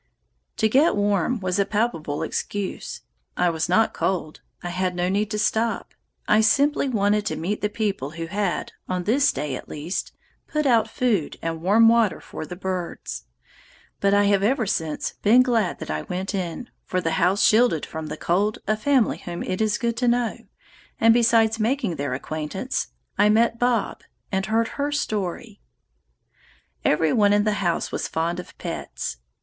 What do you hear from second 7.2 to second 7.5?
to